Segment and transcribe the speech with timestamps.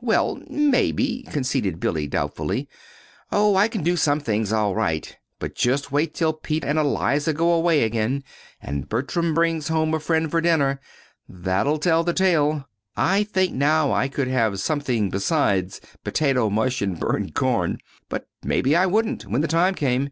[0.00, 2.68] "Well, maybe," conceded Billy, doubtfully.
[3.32, 7.32] "Oh, I can do some things all right; but just wait till Pete and Eliza
[7.32, 8.22] go away again,
[8.62, 10.78] and Bertram brings home a friend to dinner.
[11.28, 12.68] That'll tell the tale.
[12.96, 17.78] I think now I could have something besides potato mush and burned corn
[18.08, 20.10] but maybe I wouldn't, when the time came.